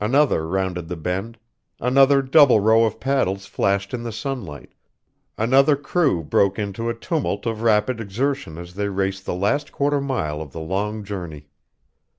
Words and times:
Another 0.00 0.48
rounded 0.48 0.88
the 0.88 0.96
bend, 0.96 1.36
another 1.80 2.22
double 2.22 2.60
row 2.60 2.84
of 2.84 2.98
paddles 2.98 3.44
flashed 3.44 3.92
in 3.92 4.04
the 4.04 4.10
sunlight, 4.10 4.72
another 5.36 5.76
crew, 5.76 6.24
broke 6.24 6.58
into 6.58 6.88
a 6.88 6.94
tumult 6.94 7.44
of 7.44 7.60
rapid 7.60 8.00
exertion 8.00 8.56
as 8.56 8.72
they 8.72 8.88
raced 8.88 9.26
the 9.26 9.34
last 9.34 9.72
quarter 9.72 10.00
mile 10.00 10.40
of 10.40 10.52
the 10.52 10.60
long 10.62 11.04
journey. 11.04 11.50